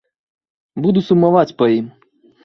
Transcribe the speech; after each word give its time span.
Буду 0.85 1.03
сумаваць 1.09 1.55
па 1.59 1.65
ім. 1.77 1.93